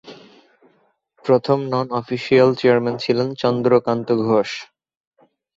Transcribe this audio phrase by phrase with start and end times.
[1.25, 4.49] প্রথম non official chairman ছিলেন চন্দ্রকান্ত ঘোষ।